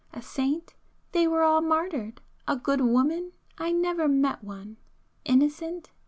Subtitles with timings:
[0.13, 0.73] A saint?
[1.11, 2.21] They were all martyred.
[2.47, 3.33] A good woman?
[3.59, 4.77] I never met one.
[5.25, 5.91] Innocent?